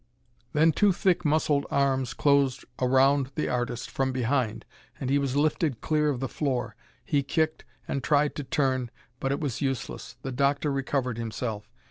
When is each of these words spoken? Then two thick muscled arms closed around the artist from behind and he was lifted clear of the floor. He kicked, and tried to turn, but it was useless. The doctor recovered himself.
Then 0.53 0.71
two 0.71 0.91
thick 0.91 1.23
muscled 1.23 1.67
arms 1.69 2.15
closed 2.15 2.65
around 2.79 3.29
the 3.35 3.47
artist 3.47 3.91
from 3.91 4.11
behind 4.11 4.65
and 4.99 5.11
he 5.11 5.19
was 5.19 5.35
lifted 5.35 5.79
clear 5.79 6.09
of 6.09 6.19
the 6.19 6.27
floor. 6.27 6.75
He 7.05 7.21
kicked, 7.21 7.65
and 7.87 8.03
tried 8.03 8.33
to 8.37 8.43
turn, 8.43 8.89
but 9.19 9.31
it 9.31 9.39
was 9.39 9.61
useless. 9.61 10.17
The 10.23 10.31
doctor 10.31 10.71
recovered 10.71 11.19
himself. 11.19 11.69